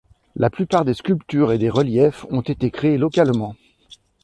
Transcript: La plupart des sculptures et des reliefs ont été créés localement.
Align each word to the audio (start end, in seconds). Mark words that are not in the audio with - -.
La 0.35 0.49
plupart 0.49 0.83
des 0.83 0.95
sculptures 0.95 1.51
et 1.51 1.59
des 1.59 1.69
reliefs 1.69 2.25
ont 2.31 2.41
été 2.41 2.71
créés 2.71 2.97
localement. 2.97 3.55